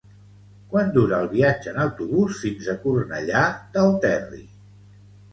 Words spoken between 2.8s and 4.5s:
Cornellà del Terri?